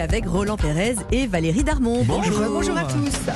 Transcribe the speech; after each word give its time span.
avec 0.00 0.26
Roland 0.26 0.56
Pérez 0.56 0.96
et 1.12 1.26
Valérie 1.26 1.64
Darmon. 1.64 2.02
Bonjour. 2.04 2.40
bonjour 2.48 2.76
à 2.76 2.84
tous. 2.84 3.30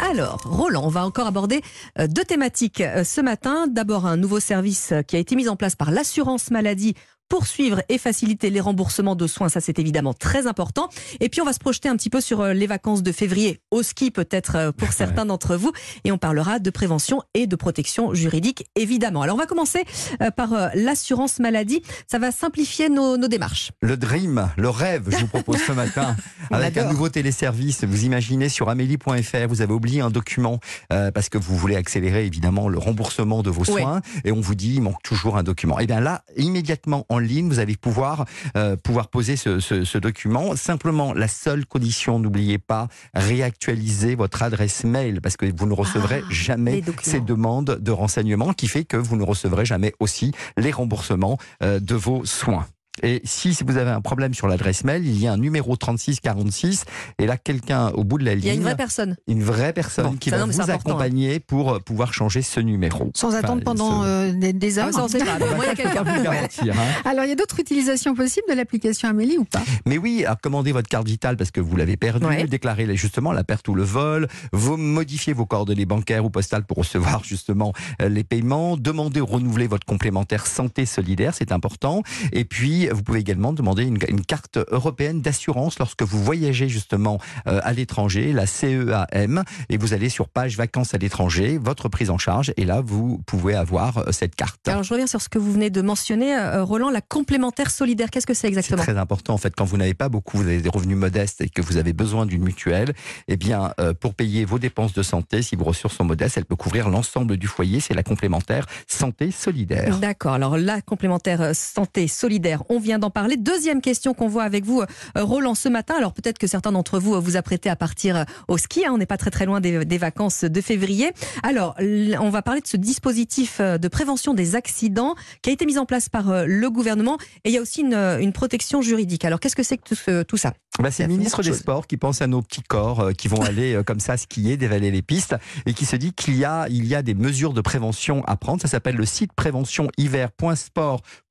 Alors, 0.00 0.40
Roland, 0.44 0.84
on 0.84 0.88
va 0.88 1.04
encore 1.04 1.26
aborder 1.26 1.60
euh, 1.98 2.06
deux 2.06 2.24
thématiques 2.24 2.80
euh, 2.80 3.04
ce 3.04 3.20
matin. 3.20 3.66
D'abord, 3.66 4.06
un 4.06 4.16
nouveau 4.16 4.40
service 4.40 4.92
euh, 4.92 5.02
qui 5.02 5.16
a 5.16 5.18
été 5.18 5.36
mis 5.36 5.48
en 5.48 5.56
place 5.56 5.76
par 5.76 5.90
l'assurance 5.90 6.50
maladie 6.50 6.94
poursuivre 7.30 7.80
et 7.88 7.96
faciliter 7.96 8.50
les 8.50 8.60
remboursements 8.60 9.16
de 9.16 9.26
soins, 9.26 9.48
ça 9.48 9.60
c'est 9.60 9.78
évidemment 9.78 10.12
très 10.12 10.46
important. 10.46 10.90
Et 11.20 11.30
puis 11.30 11.40
on 11.40 11.44
va 11.44 11.54
se 11.54 11.60
projeter 11.60 11.88
un 11.88 11.96
petit 11.96 12.10
peu 12.10 12.20
sur 12.20 12.40
euh, 12.40 12.52
les 12.52 12.66
vacances 12.66 13.02
de 13.02 13.12
février, 13.12 13.60
au 13.70 13.82
ski 13.82 14.10
peut-être 14.10 14.56
euh, 14.56 14.72
pour 14.72 14.92
certains 14.92 15.24
d'entre 15.24 15.56
vous, 15.56 15.72
et 16.04 16.12
on 16.12 16.18
parlera 16.18 16.58
de 16.58 16.70
prévention 16.70 17.22
et 17.32 17.46
de 17.46 17.56
protection 17.56 18.12
juridique 18.14 18.66
évidemment. 18.74 19.22
Alors 19.22 19.36
on 19.36 19.38
va 19.38 19.46
commencer 19.46 19.84
euh, 20.20 20.30
par 20.30 20.50
l'assurance 20.74 21.38
maladie, 21.38 21.82
ça 22.10 22.18
va 22.18 22.32
simplifier 22.32 22.88
nos, 22.88 23.16
nos, 23.16 23.28
démarches. 23.28 23.70
Le 23.80 23.96
dream, 23.96 24.50
le 24.56 24.68
rêve, 24.68 25.08
je 25.08 25.18
vous 25.18 25.28
propose 25.28 25.58
ce 25.58 25.72
matin, 25.72 26.16
avec 26.50 26.76
un 26.76 26.88
nouveau 26.88 27.08
téléservice. 27.08 27.84
Vous 27.84 28.04
imaginez 28.04 28.48
sur 28.48 28.68
amélie.fr, 28.68 29.48
vous 29.48 29.62
avez 29.62 29.72
oublié 29.72 30.00
un 30.00 30.10
document 30.10 30.60
parce 30.88 31.28
que 31.28 31.38
vous 31.38 31.56
voulez 31.56 31.76
accélérer 31.76 32.26
évidemment 32.26 32.68
le 32.68 32.78
remboursement 32.78 33.42
de 33.42 33.50
vos 33.50 33.64
soins, 33.64 34.00
et 34.24 34.32
on 34.32 34.40
vous 34.40 34.54
dit 34.54 34.74
il 34.74 34.82
manque 34.82 35.02
toujours 35.02 35.36
un 35.36 35.42
document. 35.42 35.78
Et 35.78 35.86
bien 35.86 36.00
là, 36.00 36.22
immédiatement 36.36 37.06
en 37.08 37.18
ligne, 37.18 37.48
vous 37.48 37.58
allez 37.58 37.76
pouvoir, 37.76 38.24
euh, 38.56 38.76
pouvoir 38.76 39.08
poser 39.08 39.36
ce, 39.36 39.60
ce, 39.60 39.84
ce, 39.84 39.98
document. 39.98 40.56
Simplement, 40.56 41.12
la 41.12 41.28
seule 41.28 41.66
condition, 41.66 42.18
n'oubliez 42.18 42.58
pas, 42.58 42.88
réactualiser 43.14 44.14
votre 44.14 44.42
adresse 44.42 44.84
mail 44.84 45.20
parce 45.20 45.36
que 45.36 45.46
vous 45.54 45.66
ne 45.66 45.74
recevrez 45.74 46.22
ah, 46.24 46.28
jamais 46.30 46.82
ces 47.02 47.20
demandes 47.20 47.78
de 47.80 47.90
renseignements 47.90 48.52
qui 48.52 48.68
fait 48.68 48.84
que 48.84 48.96
vous 48.96 49.16
ne 49.16 49.24
recevrez 49.24 49.64
jamais 49.64 49.92
aussi 50.00 50.32
les 50.56 50.70
remboursements 50.70 51.38
euh, 51.62 51.80
de 51.80 51.94
vos 51.94 52.24
soins. 52.24 52.66
Et 53.02 53.20
si 53.24 53.56
vous 53.66 53.76
avez 53.76 53.90
un 53.90 54.00
problème 54.00 54.34
sur 54.34 54.48
l'adresse 54.48 54.84
mail, 54.84 55.06
il 55.06 55.20
y 55.20 55.26
a 55.26 55.32
un 55.32 55.36
numéro 55.36 55.76
3646 55.76 56.84
et 57.18 57.26
là 57.26 57.36
quelqu'un 57.36 57.88
au 57.90 58.04
bout 58.04 58.18
de 58.18 58.24
la 58.24 58.34
ligne. 58.34 58.44
Il 58.44 58.48
y 58.48 58.50
a 58.50 58.54
une 58.54 58.62
vraie 58.62 58.76
personne. 58.76 59.16
Une 59.26 59.42
vraie 59.42 59.72
personne 59.72 60.18
qui 60.18 60.30
va 60.30 60.44
vous 60.44 60.60
hein. 60.60 60.68
accompagner 60.68 61.40
pour 61.40 61.74
euh, 61.74 61.78
pouvoir 61.78 62.12
changer 62.12 62.42
ce 62.42 62.60
numéro. 62.60 63.10
Sans 63.14 63.34
attendre 63.34 63.62
pendant 63.64 64.04
euh, 64.04 64.32
des, 64.32 64.78
heures. 64.78 64.90
Ah, 64.94 65.08
sait 65.08 65.18
pas. 65.18 65.38
il 65.62 65.66
y 65.66 65.68
a 65.68 65.74
quelqu'un 65.74 66.02
vous 66.02 66.22
garantir. 66.22 66.74
Hein. 66.78 67.08
Alors 67.08 67.24
il 67.24 67.28
y 67.28 67.32
a 67.32 67.36
d'autres 67.36 67.60
utilisations 67.60 68.14
possibles 68.14 68.46
de 68.48 68.54
l'application 68.54 69.08
Amélie 69.08 69.38
ou 69.38 69.44
pas? 69.44 69.62
Mais 69.86 69.98
oui, 69.98 70.24
alors 70.24 70.40
commandez 70.40 70.72
votre 70.72 70.88
carte 70.88 71.06
vitale 71.06 71.36
parce 71.36 71.50
que 71.50 71.60
vous 71.60 71.76
l'avez 71.76 71.96
perdue, 71.96 72.26
ouais. 72.26 72.46
déclarez 72.46 72.96
justement 72.96 73.32
la 73.32 73.44
perte 73.44 73.68
ou 73.68 73.74
le 73.74 73.82
vol, 73.82 74.28
vous 74.52 74.76
modifiez 74.76 75.32
vos 75.32 75.46
coordonnées 75.46 75.86
bancaires 75.86 76.24
ou 76.24 76.30
postales 76.30 76.64
pour 76.64 76.78
recevoir 76.78 77.24
justement 77.24 77.72
euh, 78.00 78.08
les 78.08 78.24
paiements, 78.24 78.76
demandez 78.76 79.20
ou 79.20 79.26
renouveler 79.26 79.66
votre 79.66 79.86
complémentaire 79.86 80.46
santé 80.46 80.86
solidaire, 80.86 81.34
c'est 81.34 81.52
important. 81.52 82.02
Et 82.32 82.44
puis 82.44 82.88
vous 82.90 83.02
pouvez 83.02 83.20
également 83.20 83.52
demander 83.52 83.84
une, 83.84 83.98
carte 84.24 84.58
européenne 84.70 85.22
d'assurance 85.22 85.78
lorsque 85.78 86.02
vous 86.02 86.22
voyagez 86.22 86.68
justement 86.68 87.18
euh, 87.46 87.60
à 87.62 87.72
l'étranger, 87.72 88.32
la 88.32 88.46
CEAM, 88.46 89.42
et 89.68 89.76
vous 89.76 89.94
allez 89.94 90.08
sur 90.08 90.28
page 90.28 90.56
vacances 90.56 90.94
à 90.94 90.98
l'étranger, 90.98 91.58
votre 91.58 91.88
prise 91.88 92.10
en 92.10 92.18
charge, 92.18 92.52
et 92.56 92.64
là 92.64 92.80
vous 92.80 93.20
pouvez 93.26 93.54
avoir 93.54 93.98
euh, 93.98 94.12
cette 94.12 94.34
carte. 94.34 94.68
Alors 94.68 94.82
je 94.82 94.92
reviens 94.92 95.06
sur 95.06 95.20
ce 95.20 95.28
que 95.28 95.38
vous 95.38 95.52
venez 95.52 95.70
de 95.70 95.80
mentionner, 95.80 96.36
euh, 96.36 96.62
Roland, 96.64 96.90
la 96.90 97.00
complémentaire 97.00 97.70
solidaire. 97.70 98.10
Qu'est-ce 98.10 98.26
que 98.26 98.34
c'est 98.34 98.48
exactement? 98.48 98.82
C'est 98.82 98.92
très 98.92 99.00
important 99.00 99.34
en 99.34 99.38
fait 99.38 99.54
quand 99.56 99.64
vous 99.64 99.76
n'avez 99.76 99.94
pas 99.94 100.08
beaucoup, 100.08 100.38
vous 100.38 100.46
avez 100.46 100.60
des 100.60 100.68
revenus 100.68 100.96
modestes 100.96 101.40
et 101.40 101.48
que 101.48 101.62
vous 101.62 101.76
avez 101.76 101.92
besoin 101.92 102.26
d'une 102.26 102.42
mutuelle, 102.42 102.92
eh 103.28 103.36
bien 103.36 103.72
pour 104.00 104.14
payer 104.14 104.44
vos 104.44 104.58
dépenses 104.58 104.92
de 104.92 105.02
santé, 105.02 105.42
si 105.42 105.56
vos 105.56 105.64
ressources 105.64 105.96
sont 105.96 106.04
modestes, 106.04 106.36
elle 106.36 106.44
peut 106.44 106.56
couvrir 106.56 106.88
l'ensemble 106.88 107.36
du 107.36 107.46
foyer. 107.46 107.80
C'est 107.80 107.94
la 107.94 108.02
complémentaire 108.02 108.66
santé 108.86 109.30
solidaire. 109.30 109.98
D'accord. 109.98 110.34
Alors 110.34 110.56
la 110.56 110.80
complémentaire 110.82 111.54
santé 111.54 112.08
solidaire, 112.08 112.62
on 112.68 112.78
vient 112.80 112.98
d'en 112.98 113.10
parler. 113.10 113.36
Deuxième 113.36 113.80
question 113.80 114.14
qu'on 114.14 114.28
voit 114.28 114.44
avec 114.44 114.64
vous, 114.64 114.80
euh, 114.80 114.84
Roland, 115.16 115.54
ce 115.54 115.68
matin. 115.68 115.94
Alors 115.96 116.12
peut-être 116.12 116.38
que 116.38 116.46
certains 116.46 116.72
d'entre 116.72 116.98
vous 116.98 117.14
euh, 117.14 117.20
vous 117.20 117.36
apprêtez 117.36 117.70
à 117.70 117.76
partir 117.76 118.16
euh, 118.16 118.24
au 118.48 118.58
ski. 118.58 118.84
Hein. 118.84 118.90
on 118.92 118.98
n'est 118.98 119.06
pas 119.06 119.16
très 119.16 119.30
très 119.30 119.46
loin 119.46 119.60
des, 119.60 119.84
des, 119.84 119.98
vacances 119.98 120.44
de 120.44 120.60
février. 120.60 121.12
Alors 121.42 121.76
on 121.78 122.30
va 122.30 122.42
parler 122.42 122.60
de 122.60 122.66
ce 122.66 122.76
dispositif 122.76 123.60
de 123.60 123.88
prévention 123.88 124.34
des 124.34 124.56
accidents 124.56 125.14
qui 125.42 125.50
a 125.50 125.52
été 125.52 125.66
mis 125.66 125.78
en 125.78 125.84
place 125.84 126.08
par 126.08 126.46
le 126.46 126.70
gouvernement. 126.70 127.18
Et 127.44 127.50
il 127.50 127.52
y 127.52 127.58
a 127.58 127.60
aussi 127.60 127.82
une, 127.82 127.94
une 127.94 128.32
protection 128.32 128.82
juridique. 128.82 129.24
Alors 129.24 129.40
qu'est-ce 129.40 129.56
que 129.56 129.62
c'est 129.62 129.76
que 129.76 129.94
tout, 129.94 130.24
tout 130.24 130.36
ça? 130.36 130.54
Bah, 130.78 130.90
C'est 130.90 131.02
le 131.02 131.10
ministre 131.10 131.42
des 131.42 131.52
Sports 131.52 131.86
qui 131.86 131.96
pense 131.96 132.22
à 132.22 132.26
nos 132.26 132.40
petits 132.40 132.62
corps 132.62 133.10
qui 133.16 133.28
vont 133.28 133.42
aller 133.42 133.80
comme 133.86 134.00
ça 134.00 134.16
skier, 134.16 134.56
dévaler 134.56 134.90
les 134.90 135.02
pistes 135.02 135.36
et 135.66 135.74
qui 135.74 135.84
se 135.84 135.96
dit 135.96 136.12
qu'il 136.12 136.36
y 136.36 136.44
a, 136.44 136.66
il 136.70 136.86
y 136.86 136.94
a 136.94 137.02
des 137.02 137.14
mesures 137.14 137.52
de 137.52 137.60
prévention 137.60 138.24
à 138.26 138.36
prendre. 138.36 138.62
Ça 138.62 138.68
s'appelle 138.68 138.96
le 138.96 139.06
site 139.06 139.32
prévention 139.32 139.88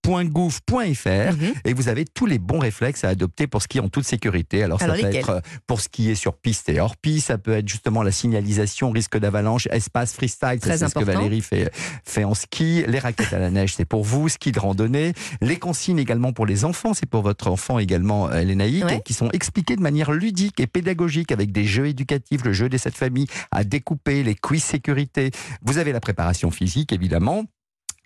hiver.sport 0.07 0.19
.gouv.fr 0.29 1.33
mhm. 1.33 1.53
et 1.65 1.73
vous 1.73 1.87
avez 1.87 2.05
tous 2.05 2.25
les 2.25 2.39
bons 2.39 2.59
réflexes 2.59 3.03
à 3.03 3.09
adopter 3.09 3.47
pour 3.47 3.61
skier 3.61 3.81
en 3.81 3.89
toute 3.89 4.05
sécurité. 4.05 4.63
Alors, 4.63 4.79
ça 4.79 4.93
peut 4.93 5.05
être 5.05 5.29
euh, 5.29 5.39
pour 5.67 5.81
skier 5.81 6.15
sur 6.15 6.35
piste 6.35 6.69
et 6.69 6.79
hors 6.79 6.97
piste, 6.97 7.27
ça 7.27 7.37
peut 7.37 7.53
être 7.53 7.67
justement 7.67 8.03
la 8.03 8.11
signalisation 8.11 8.91
risque 8.91 9.17
d'avalanche, 9.17 9.67
espace 9.71 10.13
freestyle, 10.13 10.59
c'est 10.61 10.77
ce 10.77 10.93
que 10.93 11.03
Valérie 11.03 11.41
fait, 11.41 11.71
fait 12.05 12.23
en 12.23 12.33
ski, 12.33 12.83
les 12.87 12.99
raquettes 12.99 13.33
à 13.33 13.39
la 13.39 13.51
neige, 13.51 13.75
c'est 13.75 13.85
pour 13.85 14.03
vous, 14.03 14.29
ski 14.29 14.51
de 14.51 14.59
randonnée, 14.59 15.13
les 15.41 15.57
consignes 15.57 15.99
également 15.99 16.33
pour 16.33 16.45
les 16.45 16.66
enfants, 16.66 16.93
c'est 16.93 17.09
pour 17.09 17.21
votre 17.21 17.47
enfant 17.47 17.79
également, 17.79 18.29
euh, 18.29 18.41
Lénaïque, 18.41 19.03
qui 19.03 19.13
sont 19.13 19.29
expliquées 19.31 19.75
de 19.75 19.81
manière 19.81 20.11
ludique 20.11 20.59
et 20.59 20.67
pédagogique 20.67 21.31
avec 21.31 21.51
des 21.51 21.66
jeux 21.66 21.87
éducatifs, 21.87 22.43
le 22.43 22.53
jeu 22.53 22.69
des 22.69 22.77
sept 22.77 22.95
familles 22.95 23.27
à 23.51 23.63
découper, 23.63 24.23
les 24.23 24.35
quiz 24.35 24.63
sécurité. 24.63 25.31
Vous 25.61 25.77
avez 25.77 25.91
la 25.91 25.99
préparation 25.99 26.51
physique 26.51 26.93
évidemment 26.93 27.45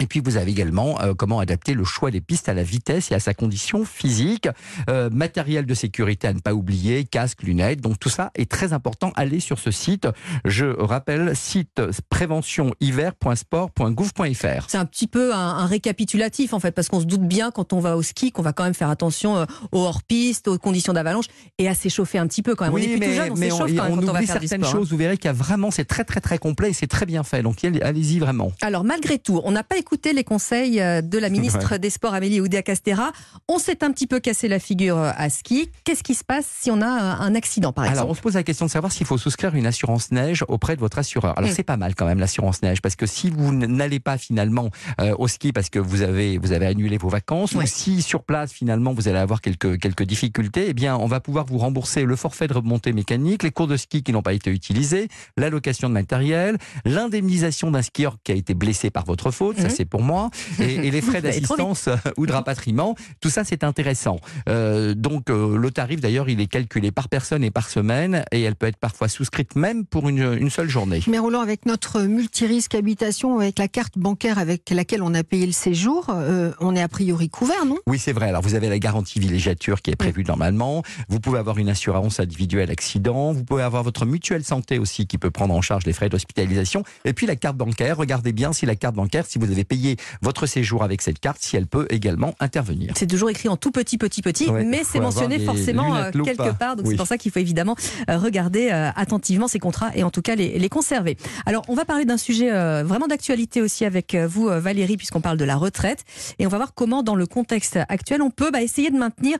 et 0.03 0.05
puis 0.05 0.19
vous 0.19 0.35
avez 0.35 0.51
également 0.51 0.99
euh, 1.01 1.13
comment 1.13 1.39
adapter 1.39 1.73
le 1.73 1.85
choix 1.85 2.11
des 2.11 2.19
pistes 2.19 2.49
à 2.49 2.53
la 2.53 2.63
vitesse 2.63 3.09
et 3.11 3.15
à 3.15 3.21
sa 3.21 3.33
condition 3.33 3.85
physique. 3.85 4.49
Euh, 4.89 5.09
matériel 5.09 5.65
de 5.65 5.73
sécurité 5.73 6.27
à 6.27 6.33
ne 6.33 6.41
pas 6.41 6.53
oublier, 6.53 7.05
casque, 7.05 7.43
lunettes. 7.43 7.79
Donc 7.79 7.99
tout 7.99 8.09
ça 8.09 8.31
est 8.35 8.51
très 8.51 8.73
important. 8.73 9.13
Allez 9.15 9.39
sur 9.39 9.59
ce 9.59 9.71
site. 9.71 10.09
Je 10.43 10.65
rappelle, 10.65 11.37
site 11.37 11.81
préventionhiver.sport.gouv.fr. 12.09 14.65
C'est 14.67 14.77
un 14.77 14.85
petit 14.85 15.07
peu 15.07 15.33
un, 15.33 15.65
récapitulatif 15.65 16.53
en 16.53 16.59
fait, 16.59 16.73
parce 16.73 16.89
qu'on 16.89 16.99
se 16.99 17.05
doute 17.05 17.25
bien 17.25 17.49
quand 17.49 17.71
on 17.71 17.79
va 17.79 17.95
au 17.95 18.01
ski 18.01 18.33
qu'on 18.33 18.41
va 18.41 18.51
quand 18.51 18.65
même 18.65 18.73
faire 18.73 18.89
attention 18.89 19.37
euh, 19.37 19.45
aux 19.71 19.85
hors-pistes, 19.85 20.49
aux 20.49 20.57
conditions 20.57 20.91
d'avalanche 20.91 21.27
et 21.59 21.69
à 21.69 21.75
s'échauffer 21.75 22.17
un 22.17 22.27
petit 22.27 22.41
peu 22.41 22.55
quand 22.55 22.65
même. 22.65 22.73
Oui, 22.73 22.89
on 22.89 22.95
est 22.95 22.97
mais, 22.97 23.15
jeune, 23.15 23.31
on 23.31 23.37
s'échauffe 23.37 23.73
quand 23.73 23.89
on 23.89 23.95
quand 23.95 24.09
on 24.09 24.11
va 24.11 24.19
faire 24.19 24.41
certaines 24.41 24.65
sport, 24.65 24.71
choses. 24.71 24.87
Hein. 24.87 24.89
Vous 24.91 24.97
verrez 24.97 25.15
qu'il 25.15 25.27
y 25.27 25.29
a 25.29 25.33
vraiment, 25.33 25.71
c'est 25.71 25.85
très 25.85 26.03
très 26.03 26.19
très 26.19 26.39
complet 26.39 26.71
et 26.71 26.73
c'est 26.73 26.87
très 26.87 27.05
bien 27.05 27.23
fait. 27.23 27.41
Donc 27.41 27.63
allez-y 27.63 28.19
vraiment. 28.19 28.51
Alors 28.59 28.83
malgré 28.83 29.17
tout, 29.17 29.39
on 29.45 29.51
n'a 29.51 29.63
pas 29.63 29.77
écouté 29.77 29.92
les 30.13 30.23
conseils 30.23 30.81
euh, 30.81 31.01
de 31.01 31.17
la 31.17 31.29
ministre 31.29 31.71
ouais. 31.71 31.79
des 31.79 31.89
Sports 31.89 32.13
Amélie 32.13 32.41
Oudéa-Castera. 32.41 33.11
On 33.47 33.59
s'est 33.59 33.83
un 33.83 33.91
petit 33.91 34.07
peu 34.07 34.19
cassé 34.19 34.47
la 34.47 34.59
figure 34.59 34.97
euh, 34.97 35.11
à 35.15 35.29
ski. 35.29 35.69
Qu'est-ce 35.83 36.03
qui 36.03 36.15
se 36.15 36.23
passe 36.23 36.45
si 36.45 36.71
on 36.71 36.81
a 36.81 36.87
un 36.87 37.35
accident 37.35 37.71
par 37.71 37.85
exemple 37.85 37.99
Alors 37.99 38.11
on 38.11 38.13
se 38.13 38.21
pose 38.21 38.33
la 38.33 38.43
question 38.43 38.65
de 38.65 38.71
savoir 38.71 38.91
s'il 38.91 39.05
faut 39.05 39.17
souscrire 39.17 39.55
une 39.55 39.65
assurance 39.65 40.11
neige 40.11 40.43
auprès 40.47 40.75
de 40.75 40.81
votre 40.81 40.97
assureur. 40.97 41.37
Alors 41.37 41.49
mmh. 41.49 41.53
c'est 41.53 41.63
pas 41.63 41.77
mal 41.77 41.95
quand 41.95 42.05
même 42.05 42.19
l'assurance 42.19 42.61
neige 42.61 42.81
parce 42.81 42.95
que 42.95 43.05
si 43.05 43.29
vous 43.29 43.53
n'allez 43.53 43.99
pas 43.99 44.17
finalement 44.17 44.69
euh, 44.99 45.15
au 45.17 45.27
ski 45.27 45.53
parce 45.53 45.69
que 45.69 45.79
vous 45.79 46.01
avez 46.01 46.37
vous 46.37 46.51
avez 46.51 46.65
annulé 46.65 46.97
vos 46.97 47.09
vacances 47.09 47.53
ouais. 47.53 47.63
ou 47.63 47.67
si 47.67 48.01
sur 48.01 48.23
place 48.23 48.51
finalement 48.51 48.93
vous 48.93 49.07
allez 49.07 49.19
avoir 49.19 49.41
quelques 49.41 49.79
quelques 49.79 50.03
difficultés, 50.03 50.65
eh 50.69 50.73
bien 50.73 50.97
on 50.97 51.07
va 51.07 51.19
pouvoir 51.19 51.45
vous 51.45 51.57
rembourser 51.57 52.03
le 52.03 52.15
forfait 52.15 52.47
de 52.47 52.53
remontée 52.53 52.93
mécanique, 52.93 53.43
les 53.43 53.51
cours 53.51 53.67
de 53.67 53.77
ski 53.77 54.03
qui 54.03 54.11
n'ont 54.11 54.21
pas 54.21 54.33
été 54.33 54.49
utilisés, 54.49 55.07
l'allocation 55.37 55.89
de 55.89 55.93
matériel, 55.93 56.57
l'indemnisation 56.85 57.71
d'un 57.71 57.81
skieur 57.81 58.17
qui 58.23 58.31
a 58.31 58.35
été 58.35 58.53
blessé 58.53 58.89
par 58.89 59.05
votre 59.05 59.31
faute, 59.31 59.57
mmh. 59.57 59.61
ça 59.61 59.69
c'est 59.69 59.82
pour 59.85 60.01
moi, 60.01 60.29
et, 60.59 60.75
et 60.75 60.91
les 60.91 61.01
frais 61.09 61.21
d'assistance 61.21 61.89
ou 62.17 62.25
de 62.25 62.31
rapatriement, 62.31 62.95
tout 63.21 63.29
ça 63.29 63.43
c'est 63.43 63.63
intéressant. 63.63 64.19
Euh, 64.49 64.93
donc 64.93 65.29
euh, 65.29 65.57
le 65.57 65.71
tarif 65.71 66.01
d'ailleurs 66.01 66.29
il 66.29 66.39
est 66.39 66.47
calculé 66.47 66.91
par 66.91 67.09
personne 67.09 67.43
et 67.43 67.51
par 67.51 67.69
semaine 67.69 68.23
et 68.31 68.41
elle 68.41 68.55
peut 68.55 68.67
être 68.67 68.77
parfois 68.77 69.07
souscrite 69.07 69.55
même 69.55 69.85
pour 69.85 70.09
une, 70.09 70.37
une 70.39 70.49
seule 70.49 70.69
journée. 70.69 71.01
Mais 71.07 71.19
Roland, 71.19 71.41
avec 71.41 71.65
notre 71.65 72.01
multirisque 72.01 72.75
habitation, 72.75 73.39
avec 73.39 73.59
la 73.59 73.67
carte 73.67 73.97
bancaire 73.97 74.37
avec 74.37 74.69
laquelle 74.69 75.03
on 75.03 75.13
a 75.13 75.23
payé 75.23 75.45
le 75.45 75.51
séjour, 75.51 76.07
euh, 76.09 76.51
on 76.59 76.75
est 76.75 76.81
a 76.81 76.87
priori 76.87 77.29
couvert, 77.29 77.65
non? 77.65 77.77
Oui 77.87 77.99
c'est 77.99 78.13
vrai, 78.13 78.29
alors 78.29 78.41
vous 78.41 78.55
avez 78.55 78.69
la 78.69 78.79
garantie 78.79 79.19
villégiature 79.19 79.81
qui 79.81 79.91
est 79.91 79.95
prévue 79.95 80.21
oui. 80.21 80.27
normalement, 80.27 80.83
vous 81.09 81.19
pouvez 81.19 81.39
avoir 81.39 81.57
une 81.57 81.69
assurance 81.69 82.19
individuelle 82.19 82.71
accident, 82.71 83.31
vous 83.31 83.43
pouvez 83.43 83.63
avoir 83.63 83.83
votre 83.83 84.05
mutuelle 84.05 84.43
santé 84.43 84.79
aussi 84.79 85.07
qui 85.07 85.17
peut 85.17 85.31
prendre 85.31 85.53
en 85.53 85.61
charge 85.61 85.85
les 85.85 85.93
frais 85.93 86.09
d'hospitalisation. 86.09 86.83
Et 87.05 87.13
puis 87.13 87.27
la 87.27 87.35
carte 87.35 87.57
bancaire, 87.57 87.97
regardez 87.97 88.33
bien 88.33 88.53
si 88.53 88.65
la 88.65 88.75
carte 88.75 88.95
bancaire, 88.95 89.25
si 89.25 89.39
vous 89.39 89.51
avez 89.51 89.62
payé 89.63 89.97
votre 90.21 90.45
séjour 90.45 90.83
avec 90.83 91.01
cette 91.01 91.19
carte, 91.19 91.37
si 91.41 91.55
elle 91.57 91.67
peut 91.67 91.87
également 91.89 92.35
intervenir. 92.39 92.93
C'est 92.95 93.07
toujours 93.07 93.29
écrit 93.29 93.49
en 93.49 93.57
tout 93.57 93.71
petit, 93.71 93.97
petit, 93.97 94.21
petit, 94.21 94.49
ouais, 94.49 94.63
mais 94.63 94.83
c'est 94.83 94.99
mentionné 94.99 95.39
forcément 95.39 95.95
euh, 95.95 96.11
quelque 96.11 96.53
part. 96.53 96.75
Donc 96.75 96.85
oui. 96.85 96.91
c'est 96.91 96.97
pour 96.97 97.07
ça 97.07 97.17
qu'il 97.17 97.31
faut 97.31 97.39
évidemment 97.39 97.75
euh, 98.09 98.17
regarder 98.17 98.69
euh, 98.71 98.89
attentivement 98.95 99.47
ces 99.47 99.59
contrats 99.59 99.91
et 99.95 100.03
en 100.03 100.11
tout 100.11 100.21
cas 100.21 100.35
les, 100.35 100.57
les 100.59 100.69
conserver. 100.69 101.17
Alors 101.45 101.63
on 101.67 101.75
va 101.75 101.85
parler 101.85 102.05
d'un 102.05 102.17
sujet 102.17 102.49
vraiment 102.83 103.07
d'actualité 103.07 103.61
aussi 103.61 103.85
avec 103.85 104.15
vous 104.15 104.47
Valérie 104.47 104.97
puisqu'on 104.97 105.21
parle 105.21 105.37
de 105.37 105.45
la 105.45 105.55
retraite 105.55 106.03
et 106.39 106.45
on 106.45 106.49
va 106.49 106.57
voir 106.57 106.73
comment 106.73 107.03
dans 107.03 107.15
le 107.15 107.25
contexte 107.25 107.79
actuel 107.89 108.21
on 108.21 108.29
peut 108.29 108.51
bah, 108.51 108.61
essayer 108.61 108.89
de 108.89 108.97
maintenir 108.97 109.37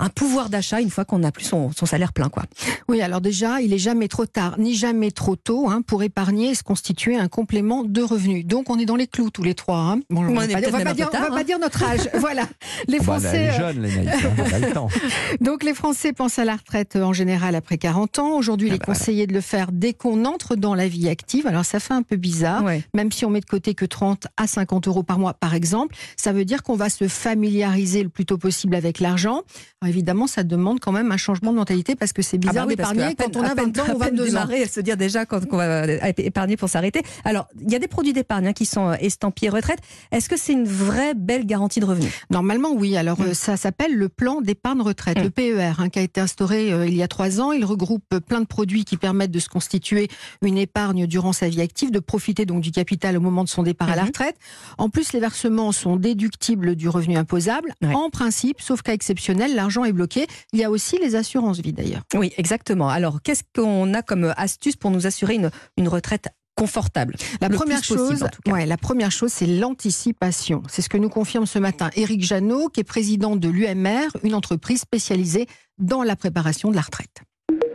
un 0.00 0.08
pouvoir 0.08 0.50
d'achat 0.50 0.80
une 0.80 0.90
fois 0.90 1.04
qu'on 1.04 1.22
a 1.22 1.32
plus 1.32 1.44
son, 1.44 1.70
salaire 1.72 2.12
plein. 2.12 2.28
Quoi. 2.28 2.44
Oui, 2.88 3.00
alors 3.00 3.20
déjà, 3.20 3.60
il 3.60 3.72
est 3.72 3.78
jamais 3.78 4.08
trop 4.08 4.26
tard, 4.26 4.58
ni 4.58 4.74
jamais 4.74 5.10
trop 5.10 5.36
tôt 5.36 5.68
hein, 5.68 5.82
pour 5.82 6.02
épargner 6.02 6.50
et 6.50 6.54
se 6.54 6.62
constituer 6.62 7.16
un 7.16 7.28
complément 7.28 7.84
de 7.84 8.02
revenus. 8.02 8.44
Donc 8.44 8.70
on 8.70 8.78
est 8.78 8.86
dans 8.86 8.96
les 8.96 9.06
clous 9.06 9.30
tous 9.30 9.42
les 9.42 9.54
trois. 9.54 9.63
Hein. 9.72 10.00
on 10.10 10.22
ne 10.22 10.34
va, 10.34 10.84
pas, 11.30 11.44
dire, 11.44 11.58
notre 11.58 11.82
âge. 11.82 12.08
voilà. 12.14 12.46
Les 12.86 12.98
bah, 12.98 13.04
Français. 13.04 13.48
Bah, 13.48 13.58
jeunes, 13.58 13.82
les 13.82 13.98
hein, 13.98 14.70
temps. 14.72 14.88
Donc 15.40 15.64
les 15.64 15.74
Français 15.74 16.12
pensent 16.12 16.38
à 16.38 16.44
la 16.44 16.56
retraite 16.56 16.96
en 16.96 17.12
général 17.12 17.54
après 17.54 17.78
40 17.78 18.18
ans. 18.18 18.36
Aujourd'hui, 18.36 18.68
il 18.68 18.72
est 18.72 18.76
ah 18.82 18.86
bah 18.86 18.92
conseillé 18.92 19.26
de 19.26 19.32
le 19.32 19.40
faire 19.40 19.72
dès 19.72 19.92
qu'on 19.92 20.24
entre 20.24 20.56
dans 20.56 20.74
la 20.74 20.88
vie 20.88 21.08
active. 21.08 21.46
Alors 21.46 21.64
ça 21.64 21.80
fait 21.80 21.94
un 21.94 22.02
peu 22.02 22.16
bizarre, 22.16 22.64
même 22.94 23.10
si 23.12 23.24
on 23.24 23.30
met 23.30 23.40
de 23.40 23.46
côté 23.46 23.74
que 23.74 23.84
30 23.84 24.26
à 24.36 24.46
50 24.46 24.88
euros 24.88 25.02
par 25.02 25.18
mois, 25.18 25.34
par 25.34 25.54
exemple. 25.54 25.96
Ça 26.16 26.32
veut 26.32 26.44
dire 26.44 26.62
qu'on 26.62 26.76
va 26.76 26.90
se 26.90 27.08
familiariser 27.08 28.02
le 28.02 28.08
plus 28.08 28.26
tôt 28.26 28.38
possible 28.38 28.74
avec 28.74 29.00
l'argent 29.00 29.42
évidemment, 29.86 30.26
ça 30.26 30.42
demande 30.42 30.80
quand 30.80 30.92
même 30.92 31.12
un 31.12 31.16
changement 31.16 31.52
de 31.52 31.56
mentalité 31.56 31.94
parce 31.94 32.12
que 32.12 32.22
c'est 32.22 32.36
ah 32.36 32.48
bizarre 32.48 32.66
bah 32.66 32.70
d'épargner 32.70 33.14
quand 33.14 33.36
on 33.36 33.42
a 33.42 33.54
20 33.54 33.78
ans 33.78 33.94
ou 33.94 33.98
22 33.98 34.36
ans. 34.36 34.46
se 34.70 34.80
dire 34.80 34.96
déjà 34.96 35.26
quand 35.26 35.40
on 35.50 35.56
va 35.56 35.86
épargner 36.18 36.56
pour 36.56 36.68
s'arrêter. 36.68 37.02
Alors, 37.24 37.48
il 37.60 37.70
y 37.70 37.76
a 37.76 37.78
des 37.78 37.88
produits 37.88 38.12
d'épargne 38.12 38.48
hein, 38.48 38.52
qui 38.52 38.66
sont 38.66 38.90
euh, 38.90 38.96
estampillés 39.00 39.50
retraite. 39.54 39.80
Est-ce 40.12 40.28
que 40.28 40.36
c'est 40.36 40.52
une 40.52 40.66
vraie 40.66 41.14
belle 41.14 41.46
garantie 41.46 41.80
de 41.80 41.84
revenus 41.84 42.12
Normalement, 42.30 42.72
oui. 42.72 42.96
Alors, 42.96 43.20
mm. 43.20 43.24
euh, 43.24 43.34
ça 43.34 43.56
s'appelle 43.56 43.94
le 43.94 44.08
plan 44.08 44.40
d'épargne 44.40 44.80
retraite, 44.80 45.18
le 45.18 45.28
mm. 45.28 45.30
PER, 45.30 45.72
hein, 45.78 45.88
qui 45.88 45.98
a 45.98 46.02
été 46.02 46.20
instauré 46.20 46.72
euh, 46.72 46.86
il 46.86 46.94
y 46.94 47.02
a 47.02 47.08
trois 47.08 47.40
ans. 47.40 47.52
Il 47.52 47.64
regroupe 47.64 48.18
plein 48.26 48.40
de 48.40 48.46
produits 48.46 48.84
qui 48.84 48.96
permettent 48.96 49.30
de 49.30 49.38
se 49.38 49.48
constituer 49.48 50.08
une 50.42 50.58
épargne 50.58 51.06
durant 51.06 51.32
sa 51.32 51.48
vie 51.48 51.60
active, 51.60 51.90
de 51.90 51.98
profiter 52.00 52.46
donc 52.46 52.60
du 52.60 52.70
capital 52.70 53.16
au 53.16 53.20
moment 53.20 53.44
de 53.44 53.48
son 53.48 53.62
départ 53.62 53.90
à 53.90 53.96
la 53.96 54.02
mm-hmm. 54.02 54.06
retraite. 54.06 54.36
En 54.78 54.88
plus, 54.88 55.12
les 55.12 55.20
versements 55.20 55.72
sont 55.72 55.96
déductibles 55.96 56.76
du 56.76 56.88
revenu 56.88 57.16
imposable. 57.16 57.74
En 57.82 58.10
principe, 58.10 58.60
sauf 58.60 58.82
cas 58.82 58.92
exceptionnel, 58.92 59.54
l'argent 59.54 59.84
est 59.84 59.92
bloqué. 59.92 60.26
Il 60.52 60.60
y 60.60 60.64
a 60.64 60.70
aussi 60.70 60.98
les 60.98 61.14
assurances 61.14 61.60
vie 61.60 61.72
d'ailleurs. 61.72 62.02
Oui, 62.14 62.32
exactement. 62.36 62.88
Alors, 62.88 63.22
qu'est-ce 63.22 63.42
qu'on 63.54 63.94
a 63.94 64.02
comme 64.02 64.32
astuce 64.36 64.76
pour 64.76 64.90
nous 64.90 65.06
assurer 65.06 65.34
une, 65.34 65.50
une 65.76 65.88
retraite 65.88 66.28
confortable. 66.54 67.16
La 67.40 67.48
première 67.48 67.82
chose, 67.82 68.24
ouais, 68.46 68.66
la 68.66 68.76
première 68.76 69.10
chose, 69.10 69.32
c'est 69.32 69.46
l'anticipation. 69.46 70.62
C'est 70.68 70.82
ce 70.82 70.88
que 70.88 70.98
nous 70.98 71.08
confirme 71.08 71.46
ce 71.46 71.58
matin 71.58 71.90
Éric 71.96 72.22
Janot, 72.22 72.68
qui 72.68 72.80
est 72.80 72.84
président 72.84 73.36
de 73.36 73.48
l'UMR, 73.48 74.08
une 74.22 74.34
entreprise 74.34 74.80
spécialisée 74.80 75.46
dans 75.78 76.02
la 76.02 76.16
préparation 76.16 76.70
de 76.70 76.76
la 76.76 76.82
retraite. 76.82 77.22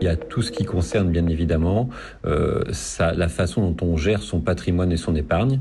Il 0.01 0.05
y 0.05 0.07
a 0.07 0.15
tout 0.15 0.41
ce 0.41 0.51
qui 0.51 0.63
concerne 0.63 1.09
bien 1.09 1.27
évidemment 1.27 1.89
euh, 2.25 2.63
la 2.99 3.27
façon 3.27 3.69
dont 3.69 3.85
on 3.85 3.97
gère 3.97 4.21
son 4.21 4.39
patrimoine 4.39 4.91
et 4.93 4.97
son 4.97 5.13
épargne. 5.15 5.59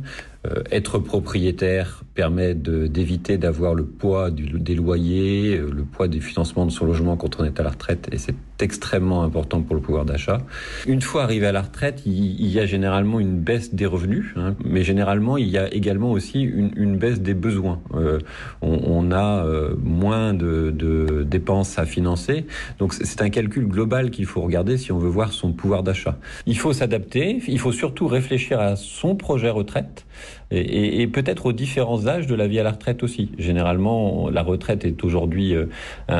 Euh, 0.48 0.62
être 0.70 0.98
propriétaire 0.98 2.02
permet 2.14 2.54
d'éviter 2.54 3.38
d'avoir 3.38 3.74
le 3.74 3.84
poids 3.84 4.30
des 4.30 4.74
loyers, 4.74 5.56
euh, 5.56 5.70
le 5.70 5.84
poids 5.84 6.08
des 6.08 6.20
financements 6.20 6.66
de 6.66 6.70
son 6.70 6.86
logement 6.86 7.16
quand 7.16 7.40
on 7.40 7.44
est 7.44 7.58
à 7.60 7.62
la 7.62 7.70
retraite, 7.70 8.08
et 8.12 8.18
c'est 8.18 8.34
extrêmement 8.60 9.22
important 9.22 9.62
pour 9.62 9.76
le 9.76 9.80
pouvoir 9.80 10.04
d'achat. 10.04 10.38
Une 10.86 11.00
fois 11.00 11.22
arrivé 11.22 11.46
à 11.46 11.52
la 11.52 11.62
retraite, 11.62 12.02
il, 12.06 12.46
y 12.46 12.58
a 12.58 12.66
généralement 12.66 13.20
une 13.20 13.38
baisse 13.38 13.72
des 13.72 13.86
revenus, 13.86 14.26
hein, 14.36 14.56
mais 14.64 14.82
généralement 14.82 15.36
il 15.36 15.48
y 15.48 15.58
a 15.58 15.72
également 15.72 16.10
aussi 16.10 16.42
une, 16.42 16.96
baisse 16.96 17.20
des 17.20 17.34
besoins. 17.34 17.80
Euh, 17.94 18.18
on, 18.60 19.12
a 19.12 19.46
moins 19.82 20.34
de, 20.34 21.24
dépenses 21.24 21.78
à 21.78 21.86
financer, 21.86 22.46
donc 22.78 22.94
c'est 22.94 23.22
un 23.22 23.30
calcul 23.30 23.66
global 23.68 24.10
qu'il 24.10 24.26
faut 24.26 24.40
regarder 24.40 24.76
si 24.76 24.90
on 24.90 24.98
veut 24.98 25.08
voir 25.08 25.32
son 25.32 25.52
pouvoir 25.52 25.84
d'achat. 25.84 26.18
Il 26.46 26.58
faut 26.58 26.72
s'adapter, 26.72 27.40
il 27.46 27.60
faut 27.60 27.72
surtout 27.72 28.08
réfléchir 28.08 28.60
à 28.60 28.74
son 28.74 29.14
projet 29.14 29.50
retraite 29.50 30.04
et, 30.50 31.06
peut-être 31.08 31.46
aux 31.46 31.52
différents 31.52 32.06
âges 32.06 32.26
de 32.26 32.34
la 32.34 32.46
vie 32.46 32.58
à 32.58 32.62
la 32.62 32.72
retraite 32.72 33.02
aussi. 33.02 33.30
Généralement, 33.38 34.30
la 34.30 34.42
retraite 34.42 34.84
est 34.84 35.04
aujourd'hui 35.04 35.54
euh, 35.54 35.66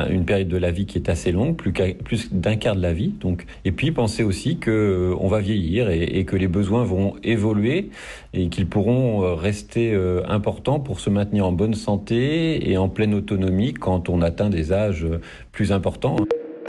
une 0.09 0.25
période 0.25 0.47
de 0.47 0.57
la 0.57 0.71
vie 0.71 0.85
qui 0.85 0.97
est 0.97 1.09
assez 1.09 1.31
longue, 1.31 1.55
plus, 1.55 1.71
plus 1.71 2.33
d'un 2.33 2.55
quart 2.55 2.75
de 2.75 2.81
la 2.81 2.93
vie. 2.93 3.13
Donc, 3.19 3.45
et 3.65 3.71
puis 3.71 3.91
penser 3.91 4.23
aussi 4.23 4.57
que 4.57 4.71
euh, 4.71 5.15
on 5.19 5.27
va 5.27 5.39
vieillir 5.39 5.89
et, 5.89 6.25
que 6.25 6.35
les 6.35 6.47
besoins 6.47 6.83
vont 6.83 7.15
évoluer 7.23 7.89
et 8.33 8.49
qu'ils 8.49 8.67
pourront 8.67 9.23
euh, 9.23 9.33
rester 9.33 9.95
importants 10.27 10.79
pour 10.79 10.99
se 10.99 11.09
maintenir 11.09 11.45
en 11.45 11.51
bonne 11.51 11.73
santé 11.73 12.69
et 12.69 12.77
en 12.77 12.89
pleine 12.89 13.13
autonomie 13.13 13.73
quand 13.73 14.09
on 14.09 14.21
atteint 14.21 14.49
des 14.49 14.73
âges 14.73 15.07
plus 15.51 15.71
importants. 15.71 16.17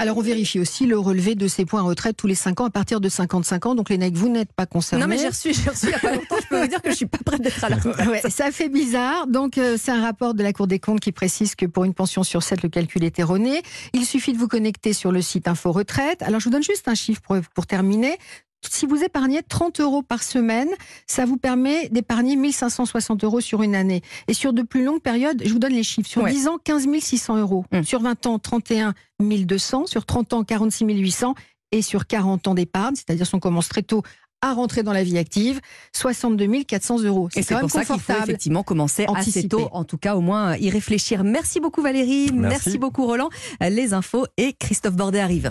Alors 0.01 0.17
on 0.17 0.23
vérifie 0.23 0.59
aussi 0.59 0.87
le 0.87 0.99
relevé 0.99 1.35
de 1.35 1.47
ces 1.47 1.67
points 1.67 1.83
retraite 1.83 2.17
tous 2.17 2.27
les 2.27 2.35
5 2.35 2.63
ans 2.63 2.65
à 2.65 2.71
partir 2.71 3.03
de 3.03 3.09
55 3.11 3.67
ans. 3.67 3.75
Donc 3.75 3.91
les 3.91 3.99
NEC, 3.99 4.15
vous 4.15 4.31
n'êtes 4.31 4.51
pas 4.51 4.65
concernés. 4.65 5.03
Non 5.05 5.07
mais 5.11 5.19
j'ai 5.19 5.29
reçu, 5.29 5.53
j'ai 5.53 5.69
reçu 5.69 5.89
il 5.89 5.89
n'y 5.91 5.95
a 5.95 5.99
pas 5.99 6.15
longtemps, 6.15 6.37
je 6.41 6.47
peux 6.49 6.59
vous 6.59 6.69
dire 6.69 6.81
que 6.81 6.89
je 6.89 6.97
suis 6.97 7.07
pas 7.07 7.19
prête 7.23 7.43
d'être 7.43 7.63
à 7.63 7.69
la 7.69 7.77
retraite. 7.85 8.27
ça 8.31 8.51
fait 8.51 8.71
bizarre. 8.71 9.27
Donc 9.27 9.59
euh, 9.59 9.77
c'est 9.79 9.91
un 9.91 10.01
rapport 10.01 10.33
de 10.33 10.43
la 10.43 10.55
Cour 10.55 10.69
des 10.69 10.79
comptes 10.79 11.01
qui 11.01 11.13
précise 11.13 11.55
que 11.55 11.67
pour 11.67 11.85
une 11.85 11.93
pension 11.93 12.23
sur 12.23 12.43
7, 12.43 12.63
le 12.63 12.71
calcul 12.71 13.05
est 13.05 13.19
erroné. 13.19 13.61
Il 13.93 14.07
suffit 14.07 14.33
de 14.33 14.39
vous 14.39 14.49
connecter 14.49 14.95
sur 14.95 15.13
le 15.13 15.21
site 15.21 15.47
Info 15.49 15.71
Retraite. 15.71 16.23
Alors 16.23 16.41
je 16.41 16.47
vous 16.47 16.51
donne 16.51 16.63
juste 16.63 16.89
un 16.89 16.95
chiffre 16.95 17.21
pour, 17.21 17.37
pour 17.55 17.67
terminer 17.67 18.17
si 18.69 18.87
vous 18.87 19.03
épargnez 19.03 19.43
30 19.43 19.81
euros 19.81 20.03
par 20.03 20.23
semaine, 20.23 20.69
ça 21.07 21.25
vous 21.25 21.37
permet 21.37 21.89
d'épargner 21.89 22.37
1560 22.37 23.25
euros 23.25 23.41
sur 23.41 23.63
une 23.63 23.75
année. 23.75 24.03
Et 24.29 24.35
sur 24.35 24.53
de 24.53 24.63
plus 24.63 24.85
longues 24.85 25.01
périodes, 25.01 25.43
je 25.45 25.53
vous 25.53 25.59
donne 25.59 25.73
les 25.73 25.83
chiffres. 25.83 26.09
Sur 26.09 26.25
10 26.25 26.49
ans, 26.49 26.59
15 26.63 26.87
600 27.01 27.37
euros. 27.39 27.65
Hum. 27.73 27.85
Sur 27.85 28.01
20 28.03 28.27
ans, 28.27 28.39
31 28.39 28.95
200. 29.21 29.87
Sur 29.87 30.05
30 30.05 30.33
ans, 30.35 30.45
46 30.45 30.85
800. 30.85 31.35
Et 31.73 31.83
sur 31.83 32.07
40 32.07 32.49
ans 32.49 32.55
d'épargne, 32.55 32.97
c'est-à-dire 32.97 33.27
si 33.27 33.35
on 33.37 33.39
commence 33.39 33.69
très 33.69 33.83
tôt 33.83 34.03
à 34.43 34.55
rentrer 34.55 34.83
dans 34.83 34.93
la 34.93 35.05
vie 35.05 35.19
active, 35.19 35.61
62 35.93 36.65
400 36.65 37.01
euros. 37.03 37.29
Et 37.37 37.43
c'est 37.43 37.59
pour 37.59 37.71
ça 37.71 37.85
qu'il 37.85 38.01
faut 38.01 38.13
effectivement 38.13 38.63
commencer 38.63 39.07
assez 39.15 39.47
tôt, 39.49 39.69
en 39.73 39.85
tout 39.85 39.99
cas 39.99 40.17
au 40.17 40.21
moins 40.21 40.57
y 40.57 40.71
réfléchir. 40.71 41.25
Merci 41.25 41.61
beaucoup 41.61 41.83
Valérie, 41.83 42.31
merci 42.33 42.79
beaucoup 42.79 43.07
Roland. 43.07 43.29
Les 43.61 43.93
infos 43.93 44.27
et 44.37 44.55
Christophe 44.55 44.97
Bordet 44.97 45.21
arrive. 45.21 45.49